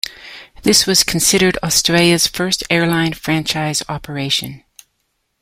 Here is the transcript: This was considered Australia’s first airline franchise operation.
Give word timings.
This 0.63 0.87
was 0.87 1.03
considered 1.03 1.59
Australia’s 1.61 2.25
first 2.25 2.63
airline 2.71 3.13
franchise 3.13 3.83
operation. 3.87 4.63